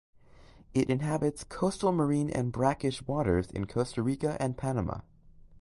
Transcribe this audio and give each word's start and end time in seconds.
It 0.73 0.89
inhabits 0.89 1.43
coastal 1.43 1.91
marine 1.91 2.31
and 2.31 2.51
brackish 2.51 3.03
waters 3.05 3.51
in 3.51 3.67
Costa 3.67 4.01
Rica 4.01 4.35
and 4.41 4.57
Panama. 4.57 5.01